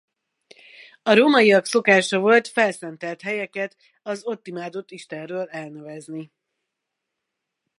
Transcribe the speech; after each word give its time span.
A 1.03 1.13
rómaiak 1.13 1.65
szokása 1.65 2.19
volt 2.19 2.47
felszentelt 2.47 3.21
helyeket 3.21 3.77
az 4.01 4.23
ott 4.25 4.47
imádott 4.47 4.91
istenről 4.91 5.49
elnevezni. 5.49 6.31